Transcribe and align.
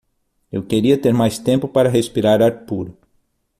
eu 0.51 0.63
queria 0.63 0.97
ter 0.97 1.13
mais 1.13 1.37
tempo 1.37 1.67
para 1.67 1.87
respirar 1.87 2.41
ar 2.41 2.65
puro 2.65 2.97